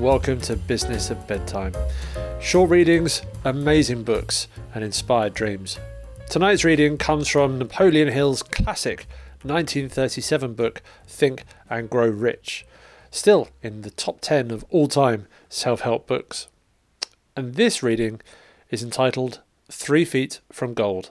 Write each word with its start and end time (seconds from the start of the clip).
welcome 0.00 0.40
to 0.42 0.54
Business 0.54 1.10
at 1.10 1.26
Bedtime. 1.26 1.74
Short 2.40 2.70
readings, 2.70 3.22
amazing 3.44 4.04
books, 4.04 4.46
and 4.76 4.84
inspired 4.84 5.34
dreams. 5.34 5.76
Tonight's 6.28 6.62
reading 6.62 6.96
comes 6.96 7.26
from 7.26 7.58
Napoleon 7.58 8.06
Hill's 8.06 8.44
classic 8.44 9.08
1937 9.42 10.54
book, 10.54 10.82
Think 11.04 11.42
and 11.68 11.90
Grow 11.90 12.06
Rich, 12.06 12.64
still 13.10 13.48
in 13.60 13.82
the 13.82 13.90
top 13.90 14.20
10 14.20 14.52
of 14.52 14.64
all 14.70 14.86
time 14.86 15.26
self 15.48 15.80
help 15.80 16.06
books. 16.06 16.46
And 17.36 17.56
this 17.56 17.82
reading 17.82 18.20
is 18.70 18.84
entitled 18.84 19.40
Three 19.68 20.04
Feet 20.04 20.38
from 20.52 20.74
Gold. 20.74 21.10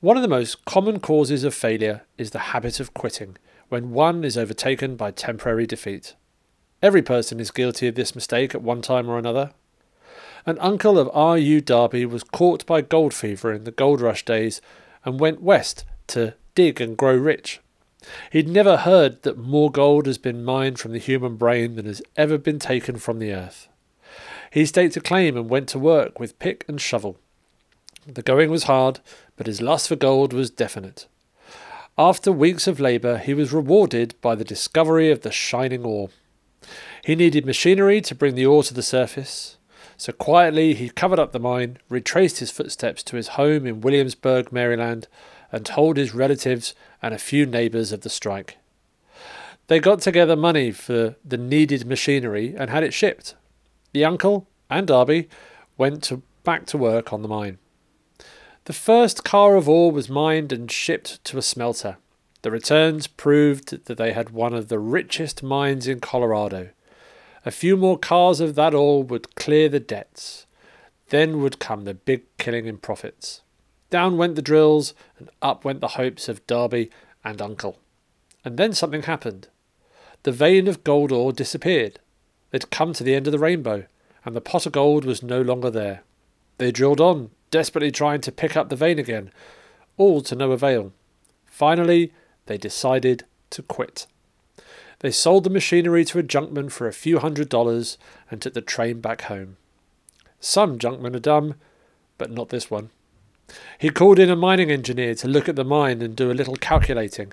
One 0.00 0.16
of 0.16 0.22
the 0.22 0.28
most 0.28 0.64
common 0.64 0.98
causes 0.98 1.44
of 1.44 1.54
failure 1.54 2.02
is 2.18 2.32
the 2.32 2.50
habit 2.50 2.80
of 2.80 2.94
quitting 2.94 3.36
when 3.68 3.92
one 3.92 4.24
is 4.24 4.36
overtaken 4.36 4.96
by 4.96 5.12
temporary 5.12 5.68
defeat. 5.68 6.16
Every 6.82 7.02
person 7.02 7.40
is 7.40 7.50
guilty 7.50 7.88
of 7.88 7.94
this 7.94 8.14
mistake 8.14 8.54
at 8.54 8.62
one 8.62 8.82
time 8.82 9.08
or 9.08 9.18
another. 9.18 9.52
An 10.44 10.58
uncle 10.60 10.98
of 10.98 11.10
R.U. 11.12 11.60
Darby 11.60 12.06
was 12.06 12.22
caught 12.22 12.66
by 12.66 12.80
gold 12.80 13.14
fever 13.14 13.52
in 13.52 13.64
the 13.64 13.70
gold 13.70 14.00
rush 14.00 14.24
days 14.24 14.60
and 15.04 15.18
went 15.18 15.42
west 15.42 15.84
to 16.08 16.34
dig 16.54 16.80
and 16.80 16.96
grow 16.96 17.16
rich. 17.16 17.60
He'd 18.30 18.48
never 18.48 18.76
heard 18.76 19.22
that 19.22 19.38
more 19.38 19.70
gold 19.70 20.06
has 20.06 20.18
been 20.18 20.44
mined 20.44 20.78
from 20.78 20.92
the 20.92 20.98
human 20.98 21.36
brain 21.36 21.74
than 21.74 21.86
has 21.86 22.02
ever 22.16 22.38
been 22.38 22.58
taken 22.58 22.98
from 22.98 23.18
the 23.18 23.32
earth. 23.32 23.68
He 24.50 24.66
staked 24.66 24.96
a 24.96 25.00
claim 25.00 25.36
and 25.36 25.48
went 25.48 25.68
to 25.70 25.78
work 25.78 26.20
with 26.20 26.38
pick 26.38 26.64
and 26.68 26.80
shovel. 26.80 27.18
The 28.06 28.22
going 28.22 28.50
was 28.50 28.64
hard, 28.64 29.00
but 29.36 29.46
his 29.46 29.60
lust 29.60 29.88
for 29.88 29.96
gold 29.96 30.32
was 30.32 30.50
definite. 30.50 31.06
After 31.98 32.30
weeks 32.30 32.66
of 32.66 32.78
labour, 32.78 33.18
he 33.18 33.34
was 33.34 33.52
rewarded 33.52 34.14
by 34.20 34.34
the 34.34 34.44
discovery 34.44 35.10
of 35.10 35.22
the 35.22 35.32
shining 35.32 35.84
ore. 35.84 36.10
He 37.06 37.14
needed 37.14 37.46
machinery 37.46 38.00
to 38.00 38.16
bring 38.16 38.34
the 38.34 38.46
ore 38.46 38.64
to 38.64 38.74
the 38.74 38.82
surface, 38.82 39.58
so 39.96 40.12
quietly 40.12 40.74
he 40.74 40.88
covered 40.88 41.20
up 41.20 41.30
the 41.30 41.38
mine, 41.38 41.78
retraced 41.88 42.40
his 42.40 42.50
footsteps 42.50 43.04
to 43.04 43.14
his 43.14 43.28
home 43.38 43.64
in 43.64 43.80
Williamsburg, 43.80 44.50
Maryland, 44.50 45.06
and 45.52 45.64
told 45.64 45.98
his 45.98 46.16
relatives 46.16 46.74
and 47.00 47.14
a 47.14 47.18
few 47.18 47.46
neighbours 47.46 47.92
of 47.92 48.00
the 48.00 48.10
strike. 48.10 48.58
They 49.68 49.78
got 49.78 50.00
together 50.00 50.34
money 50.34 50.72
for 50.72 51.14
the 51.24 51.36
needed 51.36 51.86
machinery 51.86 52.56
and 52.58 52.70
had 52.70 52.82
it 52.82 52.92
shipped. 52.92 53.36
The 53.92 54.04
uncle 54.04 54.48
and 54.68 54.88
Darby 54.88 55.28
went 55.78 56.02
to, 56.02 56.22
back 56.42 56.66
to 56.66 56.76
work 56.76 57.12
on 57.12 57.22
the 57.22 57.28
mine. 57.28 57.58
The 58.64 58.72
first 58.72 59.22
car 59.22 59.54
of 59.54 59.68
ore 59.68 59.92
was 59.92 60.08
mined 60.08 60.52
and 60.52 60.68
shipped 60.68 61.22
to 61.26 61.38
a 61.38 61.42
smelter. 61.42 61.98
The 62.42 62.50
returns 62.50 63.06
proved 63.06 63.84
that 63.84 63.96
they 63.96 64.12
had 64.12 64.30
one 64.30 64.54
of 64.54 64.66
the 64.66 64.80
richest 64.80 65.44
mines 65.44 65.86
in 65.86 66.00
Colorado. 66.00 66.70
A 67.46 67.52
few 67.52 67.76
more 67.76 67.96
cars 67.96 68.40
of 68.40 68.56
that 68.56 68.74
ore 68.74 69.04
would 69.04 69.36
clear 69.36 69.68
the 69.68 69.78
debts. 69.78 70.46
Then 71.10 71.40
would 71.42 71.60
come 71.60 71.84
the 71.84 71.94
big 71.94 72.24
killing 72.38 72.66
in 72.66 72.78
profits. 72.78 73.42
Down 73.88 74.16
went 74.16 74.34
the 74.34 74.42
drills, 74.42 74.94
and 75.16 75.30
up 75.40 75.64
went 75.64 75.80
the 75.80 75.94
hopes 75.94 76.28
of 76.28 76.44
Darby 76.48 76.90
and 77.24 77.40
Uncle. 77.40 77.78
And 78.44 78.56
then 78.56 78.72
something 78.72 79.04
happened. 79.04 79.46
The 80.24 80.32
vein 80.32 80.66
of 80.66 80.82
gold 80.82 81.12
ore 81.12 81.32
disappeared. 81.32 82.00
They'd 82.50 82.72
come 82.72 82.92
to 82.94 83.04
the 83.04 83.14
end 83.14 83.28
of 83.28 83.32
the 83.32 83.38
rainbow, 83.38 83.86
and 84.24 84.34
the 84.34 84.40
pot 84.40 84.66
of 84.66 84.72
gold 84.72 85.04
was 85.04 85.22
no 85.22 85.40
longer 85.40 85.70
there. 85.70 86.02
They 86.58 86.72
drilled 86.72 87.00
on, 87.00 87.30
desperately 87.52 87.92
trying 87.92 88.22
to 88.22 88.32
pick 88.32 88.56
up 88.56 88.70
the 88.70 88.76
vein 88.76 88.98
again, 88.98 89.30
all 89.96 90.20
to 90.22 90.34
no 90.34 90.50
avail. 90.50 90.92
Finally, 91.44 92.12
they 92.46 92.58
decided 92.58 93.22
to 93.50 93.62
quit. 93.62 94.08
They 95.00 95.10
sold 95.10 95.44
the 95.44 95.50
machinery 95.50 96.04
to 96.06 96.18
a 96.18 96.22
junkman 96.22 96.70
for 96.70 96.86
a 96.86 96.92
few 96.92 97.18
hundred 97.18 97.48
dollars 97.48 97.98
and 98.30 98.40
took 98.40 98.54
the 98.54 98.60
train 98.60 99.00
back 99.00 99.22
home. 99.22 99.56
Some 100.40 100.78
junkmen 100.78 101.14
are 101.14 101.20
dumb, 101.20 101.54
but 102.18 102.30
not 102.30 102.48
this 102.48 102.70
one. 102.70 102.90
He 103.78 103.90
called 103.90 104.18
in 104.18 104.30
a 104.30 104.36
mining 104.36 104.70
engineer 104.70 105.14
to 105.16 105.28
look 105.28 105.48
at 105.48 105.56
the 105.56 105.64
mine 105.64 106.02
and 106.02 106.16
do 106.16 106.30
a 106.30 106.34
little 106.34 106.56
calculating. 106.56 107.32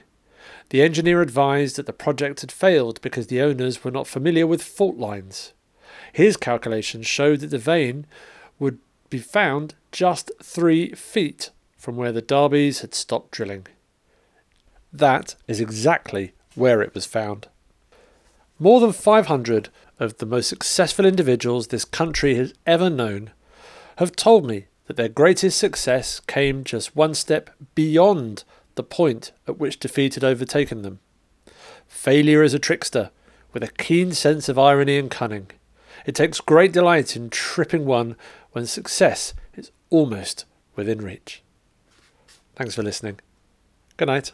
The 0.70 0.82
engineer 0.82 1.22
advised 1.22 1.76
that 1.78 1.86
the 1.86 1.94
project 1.94 2.42
had 2.42 2.52
failed 2.52 3.02
because 3.02 3.28
the 3.28 3.42
owners 3.42 3.84
were 3.84 3.92
not 3.92 4.08
familiar 4.08 4.46
with 4.46 4.62
fault 4.62 4.98
lines. 4.98 5.54
His 6.12 6.38
calculations 6.38 7.08
showed 7.08 7.40
that 7.40 7.48
the 7.48 7.58
vein 7.58 8.06
would 8.60 8.80
be 9.10 9.20
found 9.20 9.76
just 9.92 10.32
three 10.42 10.92
feet 10.94 11.52
from 11.78 11.96
where 11.96 12.12
the 12.12 12.22
Darbys 12.22 12.82
had 12.82 12.94
stopped 12.94 13.32
drilling. 13.32 13.68
That 14.92 15.36
is 15.48 15.60
exactly 15.60 16.34
where 16.56 16.82
it 16.82 16.94
was 16.94 17.06
found. 17.06 17.48
More 18.60 18.80
than 18.80 18.94
500 18.94 19.70
of 20.00 20.18
the 20.18 20.26
most 20.26 20.48
successful 20.48 21.06
individuals 21.06 21.68
this 21.68 21.86
country 21.86 22.36
has 22.36 22.54
ever 22.66 22.90
known 22.90 23.32
have 23.98 24.16
told 24.16 24.46
me 24.46 24.66
that 24.86 24.98
their 24.98 25.10
greatest 25.10 25.58
success 25.58 26.20
came 26.20 26.64
just 26.64 26.96
one 26.96 27.14
step 27.14 27.50
beyond 27.74 28.44
the 28.76 28.84
point 28.84 29.32
at 29.48 29.58
which 29.58 29.80
defeat 29.80 30.16
had 30.16 30.24
overtaken 30.24 30.82
them. 30.82 31.00
Failure 31.88 32.44
is 32.44 32.54
a 32.54 32.60
trickster 32.60 33.12
with 33.54 33.64
a 33.64 33.68
keen 33.68 34.12
sense 34.12 34.50
of 34.50 34.60
irony 34.60 34.98
and 34.98 35.12
cunning. 35.12 35.48
It 36.06 36.16
takes 36.16 36.42
great 36.42 36.74
delight 36.74 37.16
in 37.16 37.30
tripping 37.30 37.86
one 37.86 38.16
when 38.52 38.66
success 38.66 39.34
is 39.56 39.72
almost 39.90 40.46
within 40.76 41.00
reach. 41.00 41.44
Thanks 42.56 42.76
for 42.76 42.84
listening. 42.84 43.20
Good 43.98 44.08
night. 44.08 44.32